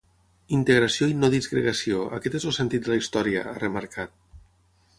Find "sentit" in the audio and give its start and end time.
2.57-2.87